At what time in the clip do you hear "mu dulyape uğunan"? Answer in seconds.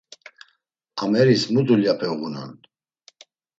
1.53-2.51